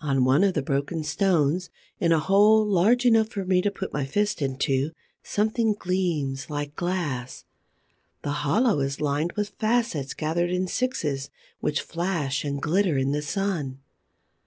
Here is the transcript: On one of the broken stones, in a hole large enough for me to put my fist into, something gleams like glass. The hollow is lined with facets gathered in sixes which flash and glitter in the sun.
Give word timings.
On 0.00 0.26
one 0.26 0.44
of 0.44 0.52
the 0.52 0.60
broken 0.60 1.02
stones, 1.02 1.70
in 1.98 2.12
a 2.12 2.18
hole 2.18 2.62
large 2.62 3.06
enough 3.06 3.28
for 3.30 3.46
me 3.46 3.62
to 3.62 3.70
put 3.70 3.90
my 3.90 4.04
fist 4.04 4.42
into, 4.42 4.90
something 5.22 5.72
gleams 5.72 6.50
like 6.50 6.76
glass. 6.76 7.46
The 8.20 8.32
hollow 8.44 8.80
is 8.80 9.00
lined 9.00 9.32
with 9.32 9.54
facets 9.58 10.12
gathered 10.12 10.50
in 10.50 10.66
sixes 10.68 11.30
which 11.60 11.80
flash 11.80 12.44
and 12.44 12.60
glitter 12.60 12.98
in 12.98 13.12
the 13.12 13.22
sun. 13.22 13.78